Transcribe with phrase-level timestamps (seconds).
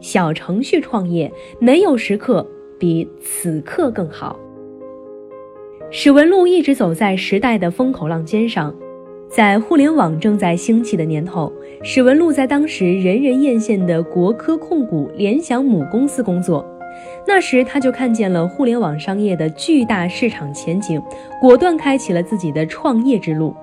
[0.00, 2.46] 小程序创业没有时刻
[2.78, 4.38] 比此刻更好。
[5.90, 8.74] 史文路一直走在时代的风口浪尖上，
[9.28, 11.52] 在互联网正在兴起的年头，
[11.82, 16.66] 史文路在当时人人艳羡的国科控股联想母公司工作。
[17.26, 21.00] 那时他就看见了互联网商业的巨大市场前景，
[21.40, 23.54] 果断开启了自己的创业之路。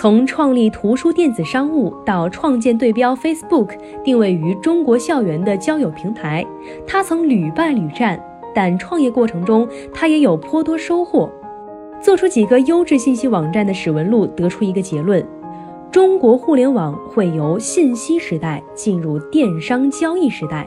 [0.00, 3.70] 从创立图书电子商务到创建对标 Facebook，
[4.04, 6.46] 定位于中国校园的交友平台，
[6.86, 8.16] 他曾屡败屡战，
[8.54, 11.28] 但创业过程中他也有颇多收获。
[12.00, 15.26] 做出几个优质信息网站的史文路得出一个结论：
[15.90, 20.64] 中国互联网会由信息时代进入电商交易时代。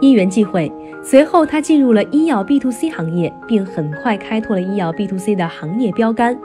[0.00, 0.72] 因缘际会，
[1.04, 6.40] 随后他进入了医药 B to C 行业，并很快开拓了医药 B to C 的行业标杆。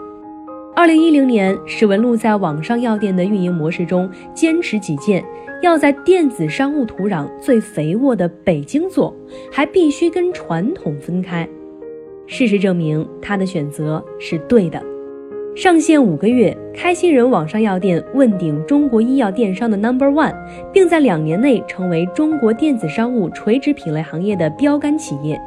[0.76, 5.24] 二零一零年，史文路在网上药店的运营模式中坚持己见，
[5.62, 9.16] 要在电子商务土壤最肥沃的北京做，
[9.52, 11.48] 还必须跟传统分开。
[12.26, 14.82] 事实证明，他的选择是对的。
[15.56, 20.34] 上线五个月，开心人网上药店问鼎中国医药电商的 Number One，
[20.74, 25.40] 并在两年内成为中国电子商务垂直品类行业的标杆企业。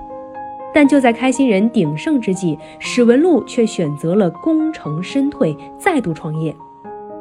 [0.77, 6.55] 但就在开心人鼎盛之际，史文禄却选择了功成身退，再度创业。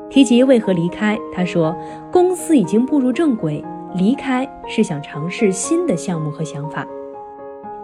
[0.10, 1.74] 提及为何离开，他说
[2.12, 3.64] ：“公司已经步入正轨，
[3.96, 6.86] 离开是想尝试新的项目和想法，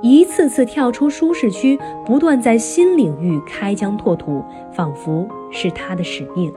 [0.01, 6.51] 一次次跳出舒适区，不断在新领域开疆拓土，仿佛是他的使命。”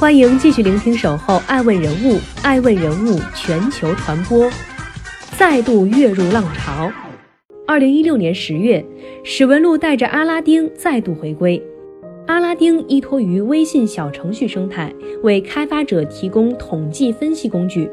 [0.00, 4.50] 欢迎继续聆听《守候爱问人物》，爱问人物全球传播，
[5.38, 6.90] 再度跃入浪潮。
[7.66, 8.84] 二零一六年十月，
[9.22, 11.60] 史文路带着阿拉丁再度回归。
[12.26, 14.92] 阿拉丁依托于微信小程序生态，
[15.22, 17.90] 为开发者提供统计分析工具。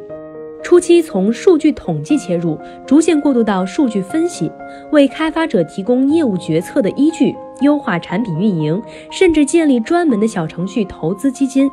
[0.61, 4.51] 初期从数据统计切入，逐渐过渡到数据分析，
[4.91, 11.69] 为开发者提供业务决策的依据，优化产品运营，甚至建立专门的小程序投资基金。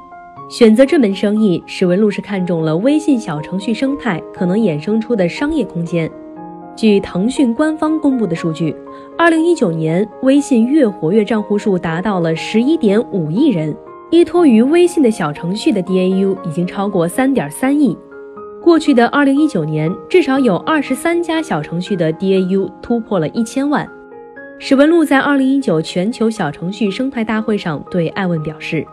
[0.49, 6.09] 选择这门生意，史文路是看中了微信小程序生态可能衍生出的商业空间。
[6.79, 8.73] 据腾讯官方公布的数据，
[9.19, 13.77] 二零一九年微信月活跃账户数达到了十一点五亿人，
[14.13, 17.99] 依托于微信的小程序的 DAU 已经超过三点三亿。
[18.63, 23.85] 过去的二零一九年，至少有二十三家小程序的 DAU 突破了一千万。
[24.61, 28.87] 史文路在二零一九全球小程序生态大会上对爱问表示。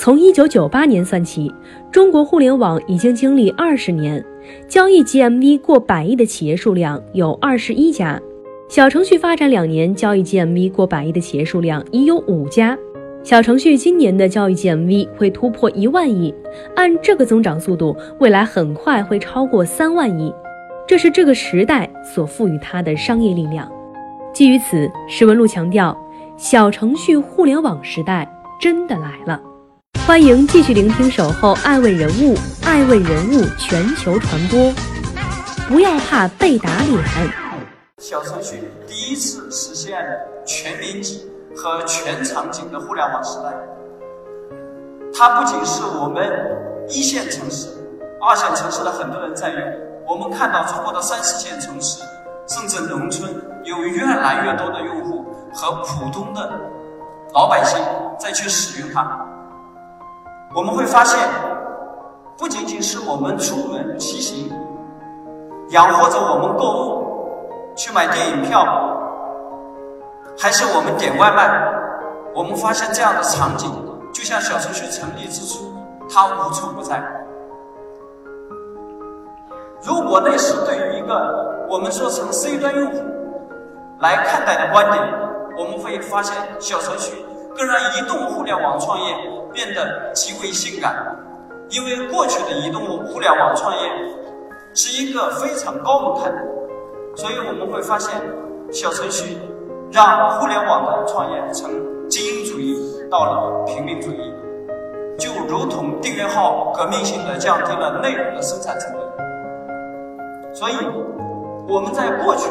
[0.00, 1.52] 从一九九八年算起，
[1.92, 4.24] 中国互联网已经经历二十年，
[4.66, 8.18] 交易 GMV 过百亿的企业数量有二十一家，
[8.66, 12.78] 小程序发展两年，交易 GMV 过百亿的企业数量已有五家。
[13.22, 16.34] 小程序今年的交易 GMV 会突破一万亿，
[16.74, 20.32] 按这个增长速度，未来很快会超过三万亿。
[20.88, 23.70] 这是这个时代所赋予它的商业力量。
[24.32, 25.94] 基于此，石文路强调，
[26.38, 28.26] 小程序互联网时代
[28.58, 29.38] 真的来了。
[30.10, 32.34] 欢迎继续聆听《守候爱问人物》，
[32.66, 34.58] 爱问人物全球传播。
[35.68, 37.00] 不要怕被打脸。
[37.98, 40.04] 小程序第一次实现
[40.44, 43.54] 全民级和全场景的互联网时代。
[45.14, 46.28] 它不仅是我们
[46.88, 47.68] 一线城市、
[48.20, 49.62] 二线城市的很多人在用，
[50.08, 52.02] 我们看到中国的三四线城市，
[52.48, 53.32] 甚至农村，
[53.62, 56.50] 有越来越多的用户和普通的
[57.32, 57.78] 老百姓
[58.18, 59.24] 在去使用它。
[60.52, 61.16] 我们会发现，
[62.36, 64.50] 不仅仅是我们出门骑行，
[65.68, 68.66] 养活着我们购物、去买电影票，
[70.36, 71.48] 还是我们点外卖，
[72.34, 73.70] 我们发现这样的场景，
[74.12, 75.72] 就像小程序成立之初，
[76.12, 77.00] 它无处不在。
[79.84, 83.00] 如果那时对于一个我们说成 C 端用户
[84.00, 85.00] 来看待的观点，
[85.56, 87.24] 我们会发现小程序。
[87.52, 89.16] 更让移动互联网创业
[89.52, 91.16] 变得极为性感，
[91.68, 93.80] 因为过去的移动互联网创业
[94.74, 96.42] 是一个非常高门槛的，
[97.16, 98.20] 所以我们会发现，
[98.72, 99.38] 小程序
[99.90, 101.70] 让互联网的创业从
[102.08, 102.76] 精英主义
[103.10, 104.32] 到了平民主义，
[105.18, 109.00] 就如同订阅号革命性的降低了内容的生产成本。
[110.54, 110.74] 所以，
[111.68, 112.48] 我们在过去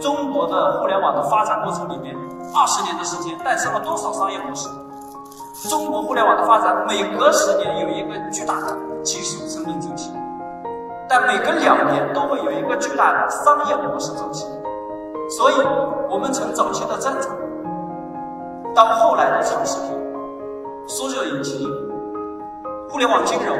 [0.00, 2.14] 中国的互联网的发展过程里面，
[2.54, 4.68] 二十年的时间诞生了多少商业模式？
[5.64, 10.12] 中国互联网的发展每隔十年有一个巨大的技术生命周期，
[11.08, 14.44] 但每隔两年都会有一个巨大的商业模式周期。
[15.30, 15.54] 所以，
[16.10, 17.34] 我们从早期的战场，
[18.74, 19.98] 到后来的长视频、
[20.86, 21.66] 搜索引擎、
[22.90, 23.56] 互联网金融，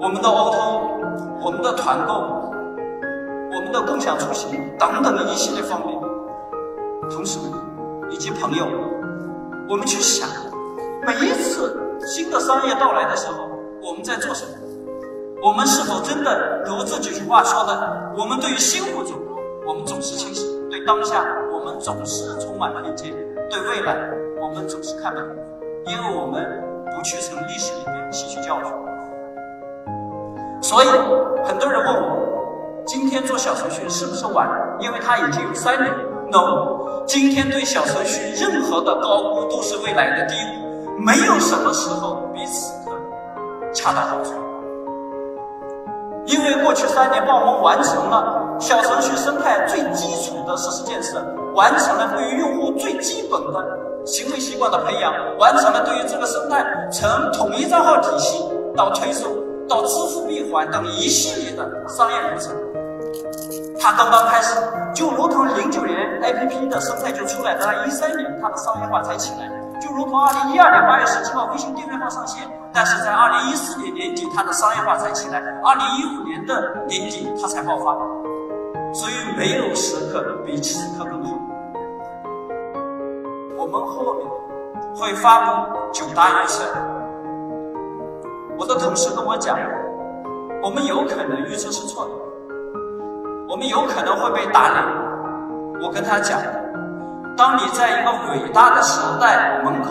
[0.00, 2.14] 我们的 O2O、我们的团购、
[3.52, 6.00] 我们的共享出行等等的一系列方面，
[7.10, 7.40] 同时
[8.10, 8.64] 以及朋友，
[9.68, 10.26] 我们去想，
[11.06, 13.48] 每一次新的商业到来的时候，
[13.82, 14.52] 我们在做什么？
[15.42, 18.12] 我们是否真的如这几句话说的？
[18.16, 19.14] 我们对于新物种，
[19.66, 20.48] 我们总是清晰。
[20.70, 21.22] 对当下，
[21.52, 23.12] 我们总是充满偏见；
[23.50, 23.94] 对未来，
[24.40, 25.28] 我们总是看不懂，
[25.86, 26.42] 因为我们
[26.86, 28.72] 不去从历史里面吸取教训。
[30.62, 30.86] 所以，
[31.44, 34.48] 很多人问我，今天做小程序是不是晚？
[34.80, 35.92] 因为它已经有三年。
[36.32, 40.63] No，今天对小程序任何的高估都是未来的低估，
[40.98, 42.92] 没有什么时候比此刻
[43.72, 44.32] 恰到好处。
[46.26, 51.22] 因为过去三年帮我们完成了小程序生态最基础的实施建设，
[51.54, 58.42] 完成了对于用户最基本的行为习惯的培养，完成了对于这个生态从统一账号体系
[58.74, 59.30] 到推送
[59.68, 62.54] 到支付闭环等一系列的商业流程。
[63.78, 64.56] 它刚刚开始，
[64.94, 69.50] 就如同零九年 APP 的生态就出来，在一三年它的商业化才起来。
[69.84, 72.42] 就如同二零一二年八月十七号微信订阅号上线，
[72.72, 77.94] 但是在二零一四年年底它的商业化才起来，二零一五年的年底它才爆发，
[78.94, 81.38] 所以没有时刻比此刻更好。
[83.58, 84.26] 我们后面
[84.96, 86.64] 会发布九大预测，
[88.56, 89.58] 我的同事跟我讲，
[90.62, 92.12] 我们有可能预测是错的，
[93.50, 94.82] 我们有可能会被打脸。
[95.82, 96.40] 我跟他讲。
[97.36, 99.90] 当你在一个伟大的时代门口，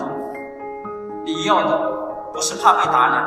[1.26, 1.78] 你要的
[2.32, 3.22] 不是怕被打脸，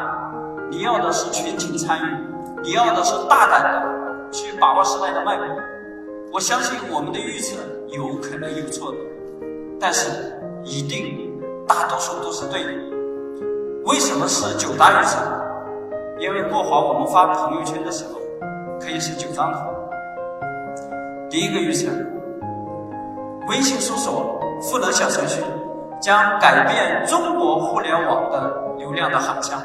[0.72, 2.18] 你要的是全情参与，
[2.64, 5.46] 你要的是大胆的去把握时代的脉搏。
[6.34, 7.58] 我相信我们的预测
[7.90, 8.98] 有可能有错的，
[9.80, 10.10] 但是
[10.64, 12.72] 一定大多数都是对的。
[13.86, 15.20] 为什么是九大预测？
[16.18, 18.20] 因为过往我们发朋友圈的时候
[18.82, 19.60] 可以是九张图。
[21.30, 21.92] 第一个预测。
[23.48, 25.42] 微信搜索赋能小程序
[26.02, 29.58] 将改变中国互联网的流量的航向。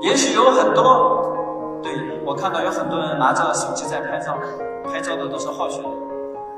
[0.00, 1.36] 也许有很多，
[1.82, 1.92] 对
[2.24, 4.38] 我看到有很多人拿着手机在拍照，
[4.84, 5.88] 拍照的都是好学的。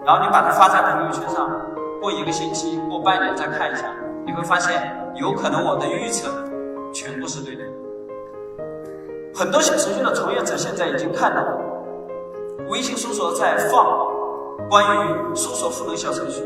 [0.04, 1.50] 然后你把它发在朋友圈上，
[2.00, 3.86] 过一个星期、过半年再看一下，
[4.26, 6.28] 你会发现有可能我的预测
[6.92, 7.62] 全部是对的。
[9.34, 11.42] 很多小程序的从业者现在已经看到，
[12.68, 14.11] 微信搜索在放。
[14.72, 16.42] 关于搜索赋能小程序，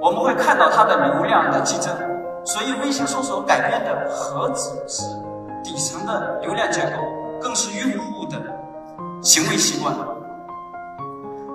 [0.00, 1.92] 我们会看到它的流量的激增，
[2.42, 5.04] 所以微信搜索改变的何止是
[5.62, 7.02] 底层的流量结构，
[7.38, 8.38] 更是用户的
[9.20, 9.94] 行为习惯。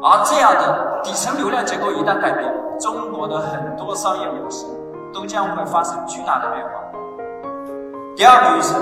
[0.03, 4.67] 而这样的底层流量结构一旦改变，中国的很多商业模式
[5.11, 6.69] 都将会发生巨大的变化。
[8.15, 8.77] 第二个预测，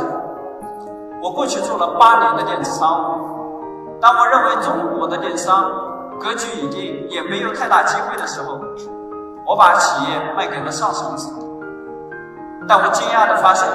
[1.24, 5.84] 我过去做了八年的电子商务，当我认为中国的电商。
[6.19, 8.60] 格局已定，也没有太大机会的时候，
[9.45, 11.29] 我把企业卖给了上市公司。
[12.67, 13.67] 但我惊讶的发现，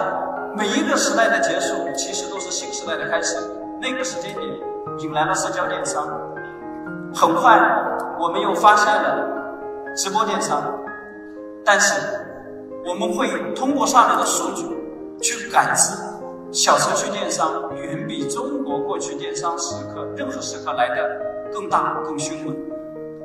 [0.57, 3.37] 每一个时代的结束，其实都是新时代的开始。
[3.81, 4.45] 那个时间点，
[4.99, 6.07] 引来了社交电商。
[7.15, 7.59] 很快，
[8.19, 9.27] 我们又发现了
[9.97, 10.61] 直播电商。
[11.65, 12.01] 但是，
[12.85, 14.65] 我们会通过上面的数据
[15.21, 15.95] 去感知，
[16.53, 21.31] 小程序电商远比中国过去电商时刻任何时刻来的。
[21.53, 22.55] 更大、更凶猛，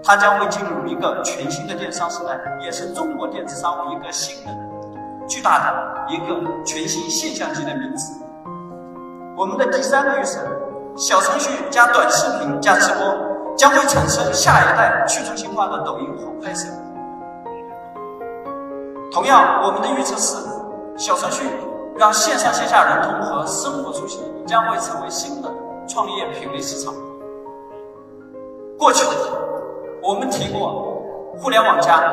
[0.04, 4.52] 它将会进入一个全新的电商时代，也是中国电子商务一个新的、
[5.28, 8.20] 巨大的一个全新现象级的名词。
[9.38, 10.40] 我们的第三个预测：
[10.96, 16.68] 小程序加短视频加直播，将会产生下一代去中心化的抖音和快手。
[19.12, 20.36] 同样，我们的预测是：
[20.98, 21.44] 小程序
[21.98, 25.50] 让线上线下融通和生活出行将会成为新的
[25.88, 26.94] 创业品类市场。
[28.78, 29.06] 过去，
[30.02, 31.02] 我们提过
[31.38, 32.12] 互联网加，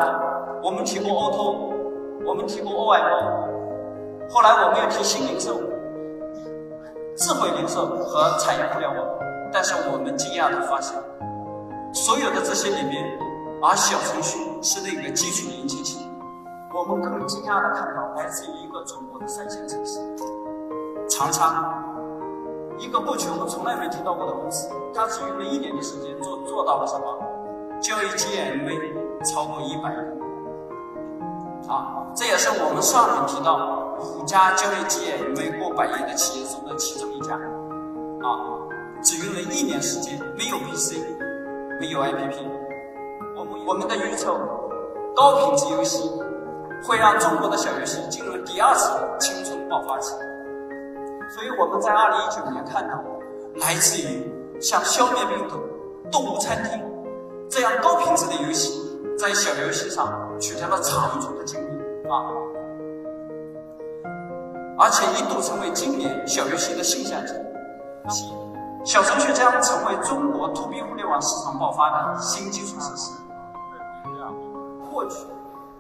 [0.62, 1.56] 我们提过 Oto，
[2.24, 5.60] 我们提过 OMO，后来我们又提新零售、
[7.16, 9.04] 智慧零售和产业互联网。
[9.52, 10.96] 但是我们惊讶的发现，
[11.92, 13.04] 所有的这些里面，
[13.60, 16.06] 而小程序是那个基础连接器。
[16.74, 20.00] 我们更惊讶的看到，来自于一个中国的三线城市——
[21.08, 21.78] 长沙。
[22.78, 27.18] 一个过去我们从来没听到过的公司，它只用了一年的时间做做到了什么？
[27.80, 29.96] 交易 GMV 超过一百亿
[31.68, 32.06] 啊！
[32.16, 38.58] 这也是我们上面提到五家交易 GMV 过百亿的企业中的其中一家啊，
[39.02, 40.96] 只用了一年时间，没有 PC，
[41.78, 42.46] 没有 APP，
[43.36, 44.32] 我们我们的预测，
[45.14, 46.10] 高品质游戏
[46.84, 50.12] 会让中国的小游戏进入第二次青春爆发期。
[51.34, 53.02] 所以我们在二零一九年看到，
[53.56, 55.56] 来自于像消灭病毒、
[56.10, 56.80] 动物餐厅
[57.48, 62.30] 这样高品质的游戏，在小游戏上取得了长足的进步啊！
[64.78, 67.34] 而且一度成为今年小游戏的现象级。
[68.84, 73.12] 小程序将成为中国 to B 互联网市场爆发的新基础设施。
[74.90, 75.24] 获取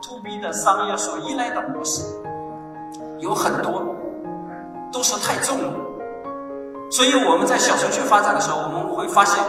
[0.02, 2.02] to B 的商业所依赖的模式
[3.18, 3.82] 有很多。
[4.92, 5.72] 都是太重了，
[6.90, 9.42] 所以我们在小程序发展的时候，我们会发现，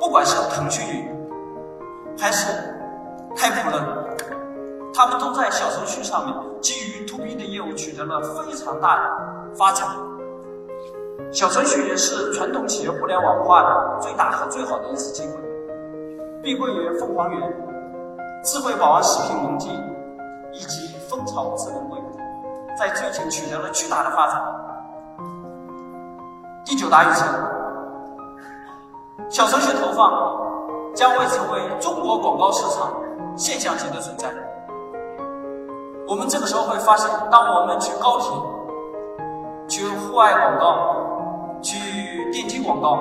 [0.00, 0.84] 不管是腾讯
[2.18, 2.52] 还是
[3.36, 4.08] 太普了，
[4.92, 9.86] 他们都在小程序上面基于 to B 的业务取得了非常大的发展。
[11.30, 15.34] 小程序也是传统企业互联网化的最大和最好的一次机会。
[16.42, 17.40] 碧桂园、凤凰源、
[18.42, 19.68] 智慧宝安食品农机
[20.52, 21.98] 以及蜂巢智能柜，
[22.78, 24.42] 在最近取得了巨大的发展。
[26.64, 27.24] 第九大预测，
[29.28, 30.38] 小程序投放
[30.94, 32.92] 将会成为中国广告市场
[33.36, 34.28] 现象级的存在。
[36.06, 38.30] 我们这个时候会发现，当我们去高铁、
[39.68, 42.96] 去户外广告、去电梯广告，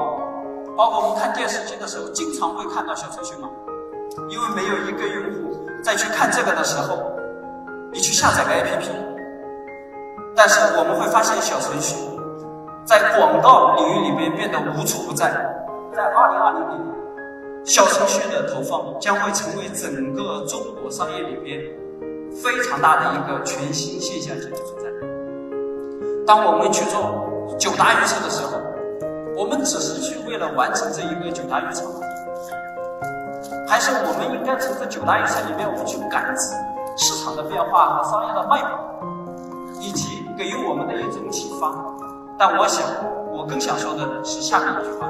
[0.75, 3.47] 包括我们看电视机的时候，经常会看到小程序码，
[4.29, 6.97] 因为没有一个用户在去看这个的时候，
[7.91, 8.89] 你去下载个 APP。
[10.35, 11.95] 但是我们会发现小程序。
[12.85, 15.27] 在广告领域里面变得无处不在。
[15.93, 16.79] 在二零二零年，
[17.65, 21.59] 小程序的投放将会成为整个中国商业里面
[22.41, 24.85] 非常大的一个全新现象级的存在。
[26.25, 27.27] 当我们去做
[27.59, 28.57] 九大预测的时候，
[29.35, 31.83] 我们只是去为了完成这一个九大预测，
[33.67, 36.55] 还是我们应该从这九大预测里面，我们去感知
[36.97, 38.69] 市场的变化和商业的脉搏，
[39.79, 41.71] 以及给予我们的一种启发。
[42.37, 42.83] 但我想，
[43.31, 45.07] 我更想说的是下面一句话：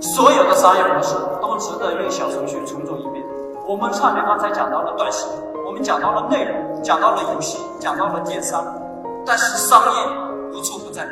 [0.00, 3.24] 所有的商业模式都值得用小程序重走一遍。
[3.66, 5.34] 我们上面刚才讲到了短视频，
[5.66, 8.64] 我们讲到了内容，讲到了游戏，讲到了电商，
[9.24, 9.88] 但是商业
[10.52, 11.06] 无处不在。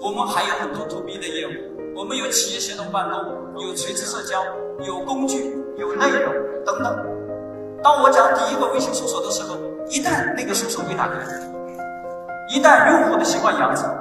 [0.00, 4.42] 我们还有很多 to B 的业务，我们有企业协同办公，有垂直社交，
[4.84, 6.32] 有工具，有内容
[6.66, 7.31] 等等。
[7.82, 9.56] 当我讲第一个微信搜索的时候，
[9.90, 11.14] 一旦那个搜索被打开。
[12.48, 13.92] 一旦用户的习惯养成，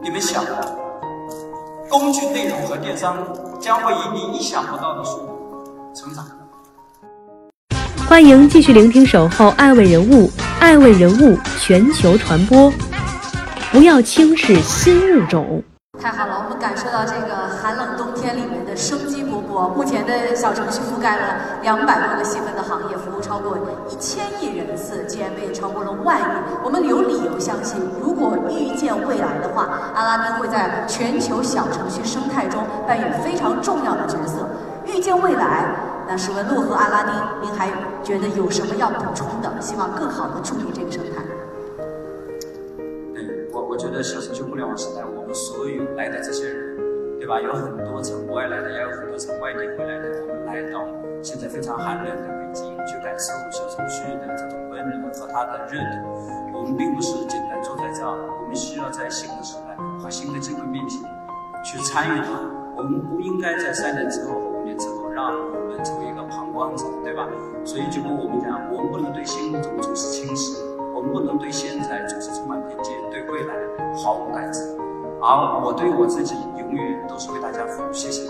[0.00, 0.44] 你们想，
[1.88, 3.16] 工具内容和电商
[3.58, 6.24] 将会以你意想不到的速度成长。
[8.08, 10.28] 欢迎继续聆听《守候爱问人物》，
[10.60, 12.72] 爱问人物全球传播，
[13.72, 15.60] 不要轻视新物种。
[15.98, 19.66] 太好了，我们感受到这个寒冷冬天里面的生机勃勃。
[19.74, 21.22] 目前的小程序覆盖了
[21.62, 23.56] 两百多个细分的行业，服务超过
[23.88, 26.24] 一千亿人次，GMV 超过了万亿。
[26.62, 34.46] 我们有理由相信，如果预见未来的话，阿拉丁会在全球小程序生态中扮演非常重要的角色。
[34.84, 35.64] 预见未来，
[36.06, 37.12] 那试问洛河阿拉丁，
[37.42, 37.68] 您还
[38.04, 39.50] 觉得有什么要补充的？
[39.60, 41.25] 希望更好的助力这个生态。
[43.76, 47.38] 我觉得小程序互联网时代，我们所有来的这些人，对吧？
[47.38, 50.24] 有很多从国外来的，也有很多从外地回来的。
[50.24, 50.80] 我们来到
[51.20, 56.56] 现在非常寒冷的北京，去感受小程序的这种温暖和它的热度。
[56.56, 60.98] 我们并不是简单坐在这儿，我们需要在新的时代和新的机会面前
[61.62, 62.32] 去参与它。
[62.78, 67.28] 我们不应该在三年之后和五年之后让我们成为一个旁观者，对吧？
[67.62, 70.64] 所以就跟我们讲，我们不能对新物种总是轻视，
[70.96, 72.56] 我们不能对现在总是充满，
[74.06, 74.62] 毫无感情，
[75.20, 77.92] 而我对我自己永远都是为大家服务。
[77.92, 78.22] 谢谢。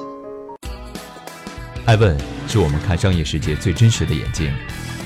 [1.84, 2.16] 爱问
[2.48, 4.50] 是我们看商业世界最真实的眼睛，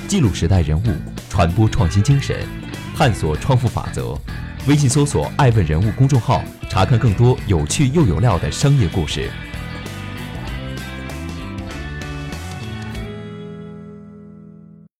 [0.06, 0.94] 记录时代人物，
[1.28, 2.46] 传播创新精神，
[2.96, 4.16] 探索创富法则。
[4.68, 9.28] 微信搜索“爱问人物”公众号，查看更多有趣又有料的商业故事。